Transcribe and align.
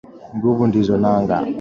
Nguvu 0.35 0.63
ndizo 0.69 0.95
nanga. 1.03 1.35